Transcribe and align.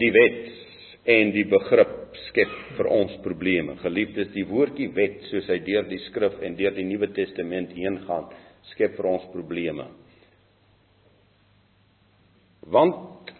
die 0.00 0.10
wet 0.14 0.42
en 1.08 1.32
die 1.32 1.46
begrip 1.48 2.16
skep 2.28 2.52
vir 2.76 2.88
ons 2.92 3.14
probleme. 3.24 3.76
Geliefdes, 3.82 4.30
die 4.34 4.46
woordjie 4.48 4.90
wet 4.96 5.22
soos 5.30 5.48
hy 5.50 5.58
deur 5.66 5.88
die 5.88 6.00
skrif 6.08 6.36
en 6.44 6.56
deur 6.58 6.76
die 6.76 6.86
Nuwe 6.88 7.10
Testament 7.16 7.72
heen 7.76 8.00
gaan, 8.06 8.28
skep 8.72 8.96
vir 8.98 9.08
ons 9.10 9.26
probleme. 9.32 9.88
Want 12.68 13.32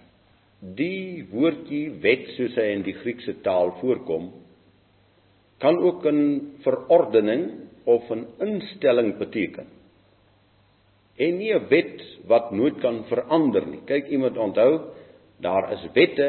die 0.79 1.25
woordjie 1.31 1.99
wet 2.03 2.31
soos 2.37 2.57
hy 2.59 2.71
in 2.75 2.85
die 2.87 2.97
Griekse 3.03 3.37
taal 3.45 3.75
voorkom, 3.83 4.31
kan 5.63 5.77
ook 5.79 6.07
'n 6.07 6.55
verordening 6.65 7.45
of 7.85 8.11
'n 8.11 8.27
instelling 8.41 9.19
beteken. 9.19 9.67
En 11.19 11.39
nie 11.39 11.53
'n 11.53 11.69
wet 11.69 12.03
wat 12.27 12.53
nooit 12.53 12.81
kan 12.81 13.05
verander 13.05 13.67
nie. 13.67 13.81
Kyk, 13.87 14.09
iemand 14.09 14.37
onthou, 14.39 14.95
daar 15.43 15.73
is 15.73 15.85
wette 15.95 16.29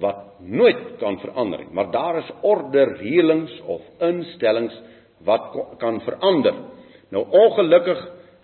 wat 0.00 0.38
nooit 0.40 0.98
kan 0.98 1.18
verander 1.18 1.58
nie, 1.58 1.72
maar 1.74 1.90
daar 1.90 2.20
is 2.20 2.30
orde, 2.46 2.84
reëlings 3.00 3.60
of 3.66 3.82
instellings 4.06 4.74
wat 5.26 5.50
kan 5.78 6.00
verander. 6.06 6.54
Nou 7.10 7.24
ongelukkig 7.26 8.00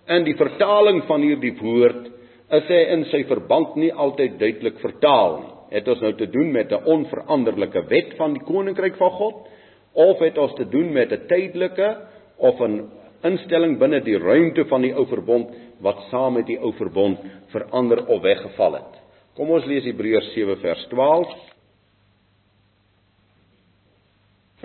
in 0.07 0.25
die 0.27 0.35
vertaling 0.37 1.03
van 1.07 1.23
hierdie 1.23 1.55
woord 1.59 2.09
is 2.57 2.67
hy 2.71 2.81
in 2.95 3.05
sy 3.11 3.23
verband 3.27 3.75
nie 3.79 3.91
altyd 3.91 4.37
duidelik 4.39 4.79
vertaal 4.83 5.39
nie. 5.41 5.53
Het 5.67 5.87
ons 5.91 5.99
nou 5.99 6.13
te 6.15 6.29
doen 6.31 6.51
met 6.51 6.71
'n 6.71 6.85
onveranderlike 6.85 7.81
wet 7.89 8.13
van 8.17 8.33
die 8.33 8.43
koninkryk 8.43 8.95
van 8.95 9.11
God 9.11 9.47
of 9.93 10.19
het 10.19 10.37
ons 10.37 10.53
te 10.55 10.69
doen 10.69 10.93
met 10.93 11.11
'n 11.11 11.27
tydelike 11.27 11.97
of 12.37 12.61
'n 12.61 12.89
instelling 13.23 13.77
binne 13.79 13.99
die 13.99 14.17
ruimte 14.17 14.65
van 14.65 14.81
die 14.81 14.93
ou 14.93 15.05
verbond 15.05 15.49
wat 15.81 15.99
saam 16.09 16.33
met 16.33 16.45
die 16.45 16.59
ou 16.59 16.71
verbond 16.71 17.19
verander 17.47 18.05
of 18.07 18.21
weggeval 18.21 18.73
het. 18.73 19.06
Kom 19.37 19.51
ons 19.53 19.67
lees 19.69 19.85
Hebreërs 19.85 20.31
7 20.33 20.57
vers 20.63 20.87
12. 20.89 21.33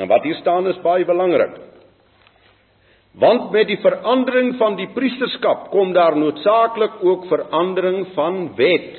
En 0.01 0.09
wat 0.09 0.25
hier 0.25 0.39
staan 0.41 0.67
is 0.71 0.81
baie 0.81 1.05
belangrik. 1.05 1.59
Want 3.21 3.51
met 3.53 3.69
die 3.69 3.77
verandering 3.83 4.55
van 4.57 4.79
die 4.79 4.89
priesterskap 4.95 5.69
kom 5.75 5.93
daar 5.93 6.17
noodsaaklik 6.17 7.03
ook 7.05 7.29
verandering 7.29 8.07
van 8.17 8.47
wet. 8.57 8.97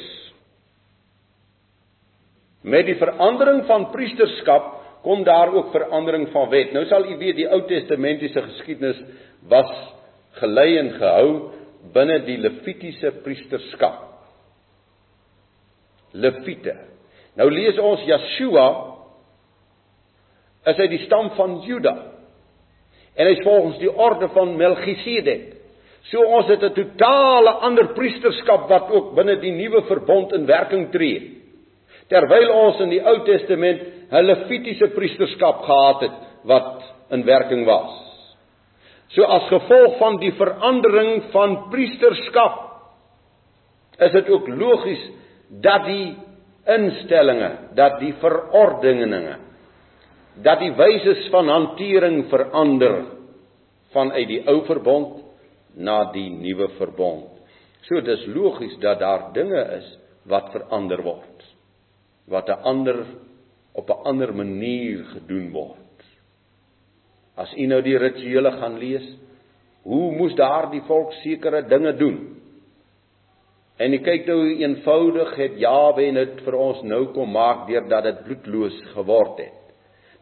Met 2.62 2.86
die 2.86 3.00
verandering 3.02 3.66
van 3.66 3.90
priesterskap 3.92 4.70
kom 5.04 5.26
daar 5.26 5.50
ook 5.58 5.74
verandering 5.74 6.30
van 6.32 6.50
wet. 6.54 6.72
Nou 6.78 6.86
sal 6.86 7.10
u 7.10 7.18
weet 7.18 7.42
die 7.42 7.50
Ou 7.50 7.64
Testamentiese 7.68 8.46
geskiedenis 8.46 9.02
was 9.50 9.74
gelei 10.38 10.78
en 10.78 10.94
gehou 11.02 11.30
binne 11.94 12.22
die 12.30 12.38
Levitiese 12.38 13.18
priesterskap. 13.26 14.13
Levite. 16.14 16.76
Nou 17.38 17.50
lees 17.50 17.80
ons 17.82 18.04
Joshua 18.06 18.68
is 20.70 20.80
hy 20.80 20.88
die 20.92 21.02
stam 21.08 21.32
van 21.38 21.58
Juda. 21.66 21.94
En 23.14 23.30
hy's 23.30 23.44
volgens 23.46 23.80
die 23.82 23.92
orde 23.92 24.30
van 24.34 24.56
Melchisedek. 24.58 25.50
So 26.10 26.22
ons 26.36 26.48
het 26.48 26.64
'n 26.64 26.74
totale 26.74 27.52
ander 27.64 27.94
priesterskap 27.94 28.70
wat 28.70 28.92
ook 28.92 29.16
binne 29.16 29.40
die 29.40 29.52
nuwe 29.52 29.82
verbond 29.88 30.34
in 30.34 30.46
werking 30.46 30.92
tree. 30.92 31.42
Terwyl 32.10 32.52
ons 32.52 32.80
in 32.80 32.90
die 32.90 33.02
Ou 33.02 33.24
Testament 33.26 33.82
'n 34.12 34.26
Levitiese 34.26 34.88
priesterskap 34.88 35.64
gehad 35.64 36.02
het 36.02 36.18
wat 36.44 36.84
in 37.10 37.24
werking 37.26 37.66
was. 37.66 38.04
So 39.08 39.24
as 39.24 39.48
gevolg 39.50 39.98
van 39.98 40.18
die 40.20 40.32
verandering 40.32 41.24
van 41.32 41.70
priesterskap 41.70 42.60
is 44.00 44.12
dit 44.12 44.30
ook 44.30 44.48
logies 44.48 45.10
dat 45.62 45.86
die 45.86 46.16
instellinge, 46.66 47.52
dat 47.76 48.00
die 48.00 48.14
verordeninge, 48.22 49.38
dat 50.44 50.60
die 50.60 50.72
wyse 50.74 51.30
van 51.32 51.50
hantering 51.50 52.24
verander 52.30 53.04
vanuit 53.94 54.28
die 54.28 54.42
ou 54.50 54.64
verbond 54.66 55.20
na 55.76 56.12
die 56.14 56.30
nuwe 56.30 56.70
verbond. 56.80 57.30
So 57.86 58.02
dis 58.02 58.26
logies 58.26 58.78
dat 58.82 59.00
daar 59.00 59.32
dinge 59.34 59.62
is 59.78 59.98
wat 60.26 60.50
verander 60.54 61.04
word 61.04 61.34
wat 62.26 62.50
'n 62.50 62.64
ander 62.64 63.06
op 63.72 63.90
'n 63.90 64.04
ander 64.04 64.36
manier 64.36 65.04
gedoen 65.04 65.52
word. 65.52 66.04
As 67.36 67.54
u 67.58 67.66
nou 67.66 67.82
die 67.82 67.98
rituele 67.98 68.52
gaan 68.52 68.78
lees, 68.78 69.18
hoe 69.82 70.12
moes 70.16 70.36
daardie 70.36 70.82
volk 70.82 71.14
sekere 71.14 71.68
dinge 71.68 71.96
doen? 71.96 72.33
En 73.84 73.94
u 73.94 74.00
kyk 74.00 74.28
nou 74.30 74.40
eenvoudig 74.62 75.34
het 75.36 75.58
Jawe 75.60 76.06
dit 76.16 76.40
vir 76.46 76.56
ons 76.56 76.80
nou 76.88 77.02
kom 77.16 77.34
maak 77.36 77.66
deurdat 77.68 78.06
dit 78.08 78.22
bloedloos 78.28 78.78
geword 78.94 79.42
het. 79.44 79.60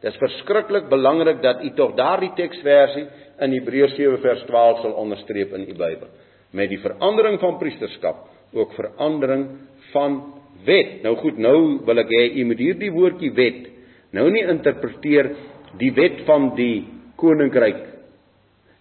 Dit 0.02 0.10
is 0.10 0.18
verskriklik 0.18 0.88
belangrik 0.90 1.44
dat 1.44 1.62
u 1.62 1.70
tog 1.78 1.94
daardie 2.00 2.32
teksversie 2.40 3.06
in 3.42 3.54
Hebreërs 3.54 3.94
7 4.00 4.18
vers 4.24 4.42
12 4.48 4.82
sal 4.82 4.96
onderstreep 5.04 5.54
in 5.54 5.68
u 5.70 5.76
Bybel. 5.78 6.10
Met 6.58 6.72
die 6.74 6.82
verandering 6.82 7.38
van 7.40 7.60
priesterskap 7.62 8.26
ook 8.54 8.74
verandering 8.74 9.46
van 9.92 10.18
wet. 10.66 10.98
Nou 11.06 11.16
goed, 11.22 11.38
nou 11.38 11.84
wil 11.86 12.02
ek 12.02 12.10
hê 12.12 12.24
u 12.42 12.48
moet 12.50 12.66
hierdie 12.66 12.92
woordjie 12.92 13.32
wet 13.38 13.70
nou 14.12 14.26
nie 14.34 14.44
interpreteer 14.44 15.32
die 15.80 15.92
wet 15.96 16.26
van 16.28 16.50
die 16.58 16.84
koninkryk. 17.22 17.86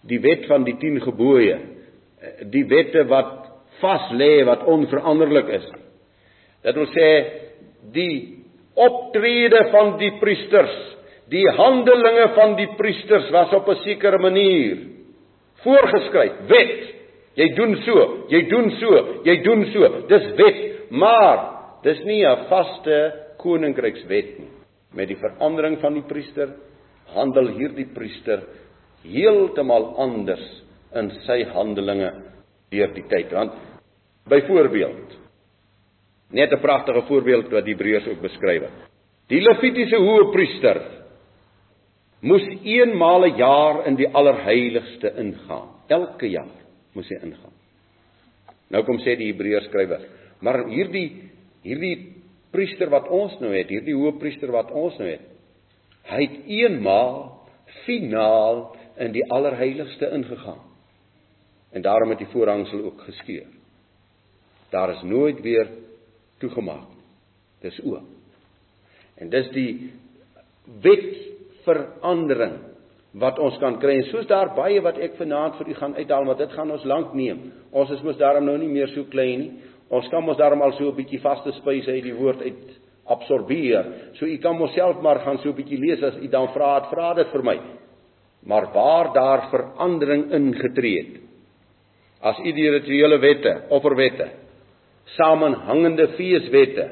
Die 0.09 0.19
wet 0.19 0.47
van 0.49 0.65
die 0.65 0.75
10 0.81 1.03
gebooie. 1.05 1.59
Die 2.51 2.65
wette 2.69 3.05
wat 3.09 3.40
vas 3.81 4.11
lê 4.11 4.43
wat 4.47 4.65
onveranderlik 4.69 5.49
is. 5.59 5.67
Dit 6.63 6.77
wil 6.77 6.89
sê 6.93 7.09
die 7.93 8.15
optrede 8.75 9.65
van 9.71 9.97
die 9.99 10.11
priesters, 10.21 10.75
die 11.31 11.47
handelinge 11.57 12.27
van 12.35 12.55
die 12.55 12.69
priesters 12.77 13.29
was 13.31 13.53
op 13.53 13.69
'n 13.69 13.83
sekere 13.83 14.17
manier 14.19 14.77
voorgeskryf. 15.63 16.47
Wet. 16.47 16.95
Jy 17.35 17.55
doen 17.55 17.75
so, 17.85 18.25
jy 18.27 18.41
doen 18.49 18.69
so, 18.79 19.21
jy 19.23 19.41
doen 19.43 19.65
so. 19.71 19.87
Dis 20.07 20.25
wet, 20.35 20.89
maar 20.89 21.51
Dis 21.81 22.03
nie 22.05 22.23
'n 22.25 22.45
vaste 22.49 22.97
koninkrykswet 23.37 24.39
nie. 24.39 24.51
Met 24.93 25.07
die 25.07 25.17
verandering 25.17 25.79
van 25.81 25.93
die 25.93 26.05
priester 26.05 26.53
handel 27.15 27.47
hierdie 27.57 27.89
priester 27.93 28.43
heeltemal 29.03 29.95
anders 29.97 30.43
in 30.93 31.09
sy 31.25 31.43
handelinge 31.43 32.11
deur 32.71 32.93
die 32.93 33.07
tyd. 33.09 33.31
Want 33.33 33.53
byvoorbeeld 34.27 35.17
net 36.29 36.51
'n 36.51 36.59
pragtige 36.59 37.01
voorbeeld 37.01 37.49
wat 37.49 37.65
die 37.65 37.73
Hebreërs 37.73 38.07
ook 38.07 38.21
beskryf. 38.21 38.63
Die 39.27 39.41
Levitiese 39.41 39.95
hoëpriester 39.95 40.81
moes 42.19 42.45
eenmaal 42.63 43.25
'n 43.25 43.35
jaar 43.35 43.87
in 43.87 43.95
die 43.95 44.07
allerheiligste 44.07 45.13
ingaan. 45.17 45.69
Elke 45.87 46.29
jaar 46.29 46.55
moes 46.93 47.09
hy 47.09 47.15
ingaan. 47.15 47.53
Nou 48.69 48.83
kom 48.83 48.99
sê 48.99 49.17
die 49.17 49.31
Hebreërs 49.31 49.65
skrywer, 49.65 50.01
maar 50.39 50.67
hierdie 50.67 51.29
hierdie 51.63 52.15
priester 52.51 52.89
wat 52.89 53.07
ons 53.07 53.39
nou 53.39 53.51
het, 53.53 53.69
hierdie 53.69 53.95
hoëpriester 53.95 54.51
wat 54.51 54.71
ons 54.71 54.97
nou 54.97 55.09
het, 55.09 55.23
hy 56.03 56.21
het 56.21 56.37
eenmaal 56.47 57.47
finaal 57.85 58.75
in 58.97 59.11
die 59.11 59.23
allerheiligste 59.31 60.09
ingegaan. 60.11 60.59
En 61.71 61.81
daarom 61.81 62.09
het 62.09 62.17
die 62.17 62.31
voorhangsel 62.33 62.83
ook 62.83 63.01
geskeur. 63.01 63.47
Daar 64.71 64.89
is 64.95 65.01
nooit 65.03 65.41
weer 65.41 65.69
toegemaak 66.39 66.87
nie. 66.95 67.07
Dis 67.61 67.79
oop. 67.85 68.07
En 69.21 69.29
dis 69.29 69.49
die 69.53 69.91
wetverandering 70.81 72.57
wat 73.21 73.39
ons 73.43 73.57
kan 73.59 73.75
kry. 73.81 73.97
En 73.99 74.07
soos 74.09 74.27
daar 74.29 74.53
baie 74.55 74.79
wat 74.83 74.99
ek 75.03 75.17
vanaand 75.19 75.57
vir 75.59 75.73
u 75.73 75.75
gaan 75.79 75.97
uithaal, 75.97 76.25
maar 76.25 76.39
dit 76.39 76.53
gaan 76.55 76.71
ons 76.71 76.87
lank 76.87 77.13
neem. 77.17 77.51
Ons 77.71 77.91
is 77.91 78.03
mos 78.05 78.19
daarom 78.19 78.47
nou 78.47 78.57
nie 78.57 78.71
meer 78.71 78.91
so 78.95 79.03
klein 79.11 79.43
nie. 79.43 79.51
Ons 79.91 80.07
kan 80.11 80.23
mos 80.23 80.39
daarom 80.39 80.61
al 80.63 80.71
so 80.77 80.87
'n 80.87 80.95
bietjie 80.95 81.19
vaste 81.19 81.51
spys 81.59 81.87
uit 81.87 82.03
die 82.03 82.15
woord 82.15 82.41
uit 82.41 82.79
absorbeer. 83.05 84.13
So 84.13 84.25
u 84.25 84.37
kan 84.37 84.57
mos 84.57 84.73
self 84.73 85.01
maar 85.01 85.19
gaan 85.19 85.37
so 85.37 85.49
'n 85.49 85.55
bietjie 85.55 85.79
lees 85.79 86.03
as 86.03 86.15
u 86.15 86.27
dan 86.27 86.47
vra 86.53 86.75
het, 86.75 86.89
vra 86.89 87.13
dit 87.13 87.27
vir 87.27 87.43
my. 87.43 87.59
Maar 88.45 88.71
waar 88.73 89.13
daar 89.13 89.49
verandering 89.49 90.31
ingetree 90.31 90.97
het. 90.97 91.21
As 92.21 92.39
u 92.39 92.51
die 92.51 92.69
rituele 92.69 93.19
wette, 93.19 93.61
offerwette, 93.69 94.29
samenhangende 95.17 96.07
feeswette, 96.17 96.87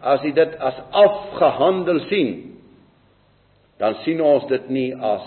as 0.00 0.24
u 0.24 0.32
dit 0.32 0.54
as 0.56 0.78
afgehandel 0.96 2.00
sien, 2.08 2.30
dan 3.80 3.96
sien 4.04 4.20
ons 4.24 4.46
dit 4.48 4.68
nie 4.72 4.90
as 4.94 5.26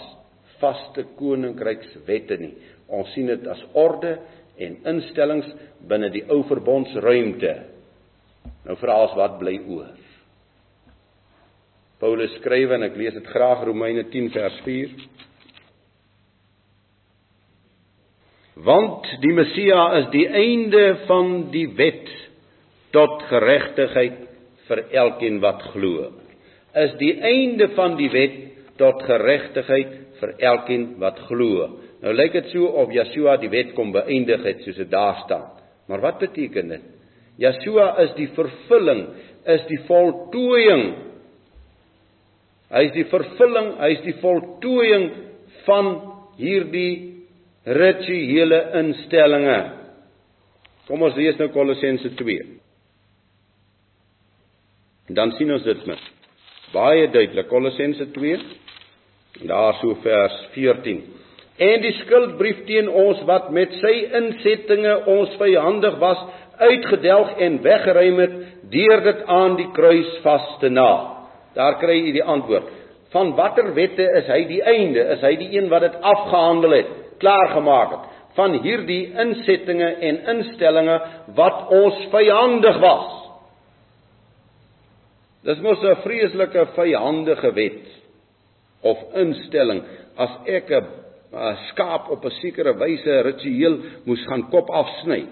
vaste 0.61 1.05
koninkrykswette 1.17 2.37
nie. 2.41 2.53
Ons 2.93 3.11
sien 3.15 3.29
dit 3.29 3.47
as 3.49 3.61
orde 3.73 4.17
en 4.61 4.77
instellings 4.93 5.49
binne 5.89 6.11
die 6.13 6.23
ou 6.31 6.43
verbondsruimte. 6.49 7.53
Nou 8.67 8.77
vra 8.79 8.99
ons 9.05 9.15
wat 9.17 9.39
bly 9.41 9.57
oor? 9.65 9.93
Paulus 12.03 12.33
skryf 12.39 12.73
en 12.75 12.83
ek 12.83 12.97
lees 12.99 13.15
dit 13.15 13.27
graag 13.31 13.63
Romeine 13.67 14.03
10 14.11 14.29
vers 14.33 14.57
4. 14.65 14.95
Want 18.63 19.07
die 19.19 19.33
Messia 19.35 19.89
is 19.99 20.09
die 20.13 20.27
einde 20.27 20.83
van 21.07 21.49
die 21.51 21.67
wet 21.75 22.07
tot 22.95 23.25
geregtigheid 23.27 24.21
vir 24.69 24.81
elkeen 25.03 25.41
wat 25.43 25.65
glo. 25.73 26.11
Is 26.79 26.93
die 27.01 27.17
einde 27.19 27.67
van 27.75 27.97
die 27.99 28.09
wet 28.13 28.37
tot 28.79 29.03
geregtigheid 29.03 29.97
vir 30.21 30.35
elkeen 30.39 30.93
wat 31.01 31.19
glo. 31.27 31.67
Nou 32.03 32.13
lyk 32.15 32.35
dit 32.37 32.51
so 32.53 32.71
of 32.79 32.91
Yeshua 32.95 33.35
die 33.41 33.51
wet 33.51 33.73
kom 33.75 33.91
beëindig 33.95 34.43
het 34.47 34.63
soos 34.63 34.79
dit 34.79 34.91
daar 34.91 35.19
staan. 35.25 35.49
Maar 35.91 36.03
wat 36.03 36.21
beteken 36.23 36.71
dit? 36.71 36.85
Yeshua 37.41 37.93
is 38.03 38.13
die 38.15 38.29
vervulling, 38.35 39.07
is 39.49 39.63
die 39.67 39.79
voltooiing. 39.87 40.83
Hy 42.73 42.83
is 42.87 42.93
die 42.95 43.07
vervulling, 43.09 43.73
hy 43.81 43.89
is 43.97 44.03
die 44.05 44.15
voltooiing 44.21 45.09
van 45.65 45.89
hierdie 46.39 46.91
rituele 47.65 48.59
instellinge. 48.81 49.59
Kom 50.87 51.03
ons 51.05 51.15
lees 51.15 51.37
nou 51.39 51.47
Kolossense 51.53 52.11
2. 52.19 52.43
Dan 55.15 55.31
sien 55.37 55.51
ons 55.51 55.63
dit 55.63 55.87
met 55.87 56.11
baie 56.73 57.07
duidelik 57.13 57.47
Kolossense 57.51 58.09
2 58.15 58.37
daar 59.47 59.77
so 59.79 59.95
vers 60.03 60.35
14. 60.53 61.01
En 61.63 61.81
die 61.81 61.93
skuldbrief 62.01 62.63
teen 62.67 62.89
ons 62.89 63.21
wat 63.29 63.51
met 63.53 63.73
sy 63.79 63.93
insettinge 64.19 64.93
ons 65.09 65.33
vyandig 65.39 65.97
was, 66.01 66.21
uitgedelg 66.57 67.33
en 67.41 67.59
weggeruim 67.65 68.21
het 68.21 68.35
deur 68.73 69.03
dit 69.05 69.23
aan 69.29 69.57
die 69.57 69.69
kruis 69.73 70.09
vas 70.25 70.45
te 70.61 70.69
naal. 70.69 71.09
Daar 71.57 71.77
kry 71.81 71.99
jy 71.99 72.13
die 72.17 72.25
antwoord. 72.25 72.69
Van 73.13 73.35
watter 73.37 73.73
wette 73.77 74.05
is 74.19 74.29
hy 74.29 74.39
die 74.49 74.61
einde? 74.65 75.03
Is 75.13 75.21
hy 75.21 75.35
die 75.37 75.51
een 75.53 75.69
wat 75.69 75.85
dit 75.85 75.97
afgehandel 76.01 76.77
het, 76.79 76.93
klaar 77.23 77.53
gemaak 77.55 77.95
het? 77.95 78.09
Van 78.35 78.55
hierdie 78.65 79.13
insettinge 79.23 79.89
en 80.09 80.23
instellinge 80.35 80.95
wat 81.37 81.69
ons 81.73 81.99
vyandig 82.11 82.79
was. 82.81 83.11
Dis 85.43 85.59
mos 85.61 85.83
'n 85.83 86.01
vreeslike 86.03 86.65
vyandige 86.75 87.51
wet 87.53 87.87
of 88.81 88.97
instelling 89.13 89.83
as 90.17 90.31
ek 90.47 90.71
'n 90.71 91.55
skaap 91.69 92.09
op 92.09 92.25
'n 92.25 92.37
sekere 92.41 92.73
wyse 92.73 93.21
ritueel 93.21 93.77
moes 94.05 94.25
gaan 94.27 94.49
kop 94.49 94.69
afsny. 94.69 95.27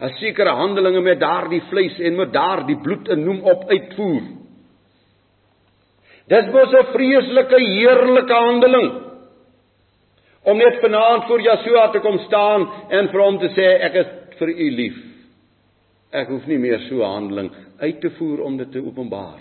'n 0.00 0.08
Sekere 0.20 0.50
handelinge 0.50 1.00
met 1.00 1.20
daardie 1.20 1.62
vleis 1.68 1.98
en 1.98 2.16
met 2.16 2.32
daardie 2.32 2.80
bloed 2.80 3.08
en 3.08 3.24
noem 3.24 3.40
op 3.42 3.68
uitvoer. 3.68 4.22
Dis 6.28 6.46
mos 6.52 6.72
'n 6.72 6.92
vreeslike 6.92 7.60
heerlike 7.60 8.32
handeling. 8.32 9.09
Om 10.42 10.56
net 10.56 10.80
vanaand 10.80 11.26
voor 11.28 11.40
Yeshua 11.40 11.90
te 11.90 12.00
kom 12.00 12.18
staan 12.18 12.66
en 12.88 13.08
vir 13.12 13.20
hom 13.20 13.38
te 13.38 13.50
sê 13.52 13.66
ek 13.84 13.98
is 14.00 14.10
vir 14.38 14.48
u 14.48 14.68
lief. 14.76 14.98
Ek 16.16 16.28
hoef 16.32 16.46
nie 16.48 16.58
meer 16.58 16.80
so 16.88 17.02
'n 17.02 17.12
handeling 17.12 17.50
uit 17.78 18.00
te 18.00 18.10
voer 18.10 18.40
om 18.40 18.56
dit 18.56 18.72
te 18.72 18.80
openbaar. 18.80 19.40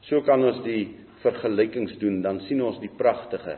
So 0.00 0.20
kan 0.20 0.44
ons 0.44 0.62
die 0.62 0.96
vergelykings 1.22 1.98
doen, 1.98 2.22
dan 2.22 2.40
sien 2.40 2.62
ons 2.62 2.78
die 2.80 2.90
pragtige. 2.98 3.56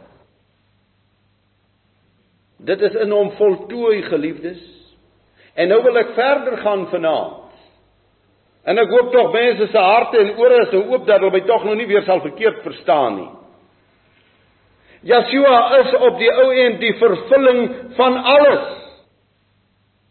Dit 2.58 2.80
is 2.82 2.94
in 2.94 3.10
hom 3.10 3.30
voltooi 3.30 4.02
geliefdes. 4.02 4.62
En 5.54 5.68
nou 5.68 5.82
wil 5.82 5.96
ek 5.96 6.14
verder 6.14 6.56
gaan 6.56 6.86
vanaand. 6.86 7.44
En 8.64 8.78
ek 8.78 8.90
hoop 8.92 9.12
tog 9.12 9.32
mense 9.32 9.66
se 9.66 9.78
harte 9.78 10.18
en 10.18 10.36
ore 10.38 10.62
is 10.66 10.74
oop 10.74 11.06
dat 11.06 11.20
hulle 11.20 11.32
my 11.32 11.40
tog 11.46 11.64
nou 11.64 11.76
nie 11.78 11.86
weer 11.86 12.02
sal 12.02 12.20
verkeerd 12.20 12.62
verstaan 12.62 13.16
nie. 13.16 13.30
Yeshua 15.02 15.58
is 15.80 15.94
op 15.94 16.18
die 16.18 16.30
ou 16.32 16.48
end 16.52 16.80
die 16.82 16.94
vervulling 16.98 17.62
van 17.96 18.16
alles. 18.18 18.66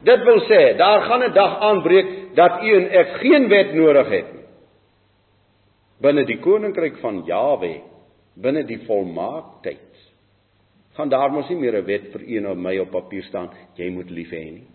Dit 0.08 0.24
wil 0.24 0.40
sê, 0.48 0.78
daar 0.78 1.02
gaan 1.02 1.24
'n 1.24 1.34
dag 1.34 1.60
aanbreek 1.60 2.36
dat 2.36 2.64
u 2.64 2.76
en 2.76 2.90
ek 2.92 3.08
geen 3.20 3.48
wet 3.50 3.74
nodig 3.74 4.10
het 4.10 4.34
nie. 4.34 4.46
Binne 6.02 6.26
die 6.26 6.40
koninkryk 6.40 6.98
van 6.98 7.24
Jawe, 7.26 7.82
binne 8.36 8.64
die 8.64 8.86
volmaaktheid, 8.86 9.94
gaan 10.94 11.10
daar 11.10 11.32
mos 11.32 11.50
nie 11.50 11.58
meer 11.58 11.76
'n 11.76 11.86
wet 11.86 12.12
vir 12.12 12.22
u 12.22 12.38
en 12.38 12.62
my 12.62 12.78
op 12.80 12.92
papier 12.92 13.24
staan 13.24 13.50
jy 13.76 13.90
moet 13.90 14.10
lief 14.10 14.30
hê 14.30 14.52
nie. 14.52 14.68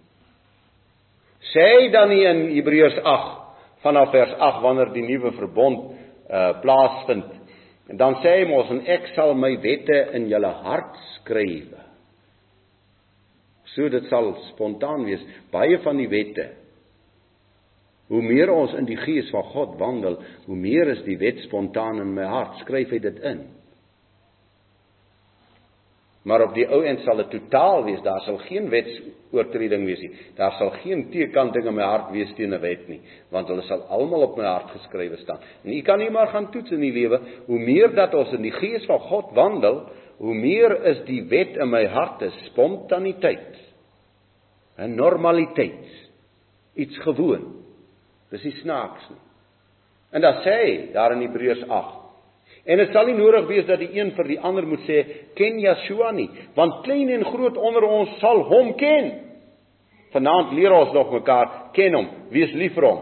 Sê 1.52 1.90
dan 1.90 2.08
nie 2.08 2.24
in 2.24 2.54
Hebreërs 2.54 2.98
8 3.02 3.38
vanaf 3.82 4.10
vers 4.10 4.34
8 4.38 4.62
wanneer 4.62 4.92
die 4.92 5.02
nuwe 5.02 5.32
verbond 5.32 5.92
uh 6.30 6.60
plaasvind. 6.60 7.41
En 7.92 8.00
dan 8.00 8.16
sê 8.24 8.38
hy 8.40 8.48
mos 8.48 8.70
en 8.72 8.80
ek 8.88 9.12
sal 9.12 9.34
my 9.36 9.52
wette 9.60 9.98
in 10.16 10.30
julle 10.32 10.52
hart 10.64 10.96
skryf. 11.18 11.70
So 13.74 13.88
dit 13.92 14.08
sal 14.08 14.32
spontaan 14.50 15.04
wees. 15.08 15.22
Baie 15.52 15.78
van 15.84 16.00
die 16.00 16.08
wette 16.12 16.50
Hoe 18.12 18.20
meer 18.20 18.50
ons 18.52 18.74
in 18.76 18.84
die 18.84 18.98
gees 19.00 19.30
van 19.32 19.46
God 19.54 19.78
wandel, 19.80 20.18
hoe 20.44 20.56
meer 20.58 20.90
is 20.92 21.00
die 21.06 21.16
wet 21.16 21.38
spontaan 21.46 22.02
in 22.02 22.10
my 22.12 22.26
hart. 22.28 22.58
Skryf 22.60 22.90
hy 22.92 22.98
dit 23.00 23.20
in. 23.24 23.46
Maar 26.22 26.44
op 26.44 26.52
die 26.54 26.66
ou 26.70 26.84
end 26.86 27.02
sal 27.02 27.18
dit 27.18 27.30
totaal 27.30 27.84
wees. 27.84 28.02
Daar 28.02 28.20
sal 28.22 28.36
geen 28.46 28.68
wetsoortreding 28.70 29.84
wees 29.88 30.00
nie. 30.04 30.12
Daar 30.38 30.54
sal 30.58 30.70
geen 30.82 31.08
teekanting 31.10 31.66
in 31.66 31.74
my 31.74 31.86
hart 31.86 32.12
wees 32.14 32.30
teen 32.38 32.54
'n 32.54 32.60
wet 32.60 32.88
nie, 32.88 33.00
want 33.30 33.48
hulle 33.48 33.62
sal 33.62 33.82
almal 33.88 34.22
op 34.22 34.36
my 34.36 34.44
hart 34.44 34.70
geskrywe 34.70 35.16
staan. 35.16 35.40
En 35.64 35.72
u 35.72 35.82
kan 35.82 35.98
nie 35.98 36.10
maar 36.10 36.28
gaan 36.28 36.50
toets 36.50 36.70
in 36.70 36.80
die 36.80 36.92
lewe 36.92 37.20
hoe 37.46 37.58
meer 37.58 37.94
dat 37.94 38.14
ons 38.14 38.32
in 38.32 38.42
die 38.42 38.52
gees 38.52 38.84
van 38.86 38.98
God 38.98 39.34
wandel, 39.34 39.88
hoe 40.16 40.34
meer 40.34 40.84
is 40.84 41.04
die 41.04 41.24
wet 41.28 41.56
in 41.56 41.70
my 41.70 41.86
hart 41.86 42.22
'n 42.22 42.30
spontaniteit. 42.30 43.58
'n 44.78 44.94
normaliteit. 44.94 46.10
Iets 46.74 46.98
gewoon. 46.98 47.64
Dis 48.30 48.42
nie 48.44 48.52
snaaks 48.52 49.08
nie. 49.08 49.18
En 50.10 50.20
dan 50.20 50.34
sê 50.34 50.54
hy 50.64 50.92
daar 50.92 51.12
in 51.12 51.20
Hebreërs 51.20 51.68
8 51.68 52.01
En 52.62 52.78
dit 52.78 52.92
sal 52.94 53.08
nie 53.10 53.18
nodig 53.18 53.48
wees 53.48 53.66
dat 53.66 53.80
die 53.82 53.90
een 53.96 54.12
vir 54.14 54.28
die 54.30 54.38
ander 54.38 54.66
moet 54.66 54.84
sê 54.86 55.00
ken 55.38 55.58
Yeshua 55.58 56.12
nie, 56.14 56.28
want 56.54 56.82
klein 56.86 57.10
en 57.10 57.24
groot 57.26 57.56
onder 57.58 57.86
ons 57.88 58.12
sal 58.20 58.44
hom 58.50 58.74
ken. 58.78 59.10
Vanaand 60.12 60.52
leer 60.54 60.74
ons 60.76 60.92
nog 60.94 61.10
mekaar 61.16 61.72
ken 61.74 61.96
hom, 61.98 62.08
wees 62.30 62.52
lief 62.54 62.76
vir 62.76 62.86
hom. 62.86 63.00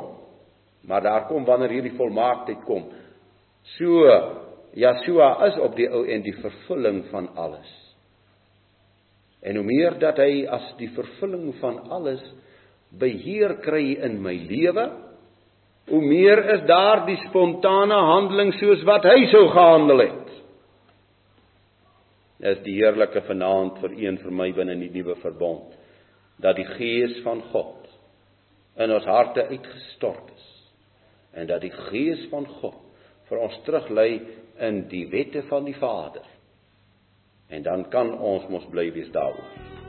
Maar 0.89 1.05
daar 1.05 1.27
kom 1.29 1.45
wanneer 1.45 1.75
hierdie 1.77 1.97
volmaaktheid 1.99 2.63
kom. 2.65 2.87
So 3.77 4.07
Yeshua 4.81 5.35
is 5.51 5.59
op 5.61 5.77
die 5.77 5.91
ou 5.91 6.07
en 6.09 6.25
die 6.25 6.37
vervulling 6.41 7.03
van 7.11 7.29
alles. 7.37 7.69
En 9.45 9.57
hoe 9.57 9.65
meer 9.65 9.99
dat 10.01 10.21
hy 10.21 10.47
as 10.49 10.73
die 10.81 10.91
vervulling 10.95 11.53
van 11.61 11.83
alles 11.93 12.23
beheer 13.01 13.59
kry 13.65 13.97
in 14.05 14.19
my 14.23 14.35
lewe, 14.49 14.89
hoe 15.91 16.01
meer 16.03 16.45
is 16.55 16.63
daar 16.69 17.05
die 17.07 17.19
spontane 17.27 17.99
handeling 18.07 18.53
soos 18.59 18.83
wat 18.87 19.07
hy 19.11 19.27
sou 19.33 19.49
gehandel 19.51 20.05
het. 20.05 20.29
Dis 22.41 22.63
die 22.65 22.79
heerlike 22.79 23.25
vanaand 23.27 23.81
vir 23.83 23.97
een 23.99 24.21
vir 24.23 24.33
my 24.33 24.49
binne 24.57 24.79
in 24.79 24.85
die 24.87 24.95
nuwe 24.95 25.19
verbond 25.21 25.75
dat 26.41 26.57
die 26.57 26.69
gees 26.79 27.19
van 27.25 27.43
God 27.51 27.91
in 28.81 28.95
ons 28.95 29.05
harte 29.05 29.45
uitgestort 29.51 30.31
is 30.33 30.47
en 31.37 31.51
dat 31.51 31.61
die 31.67 31.75
gees 31.91 32.23
van 32.31 32.47
God 32.61 32.79
vir 33.29 33.43
ons 33.45 33.61
teruglei 33.67 34.11
in 34.61 34.85
die 34.91 35.05
wette 35.13 35.45
van 35.51 35.69
die 35.69 35.77
Vader. 35.79 36.25
En 37.51 37.63
dan 37.67 37.87
kan 37.91 38.15
ons 38.19 38.49
mos 38.51 38.67
bly 38.71 38.91
wees 38.95 39.11
daaroor. 39.15 39.80